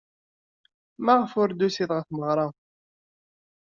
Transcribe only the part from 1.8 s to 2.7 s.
ɣer tmeɣra?